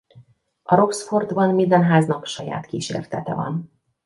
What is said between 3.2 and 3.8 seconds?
van.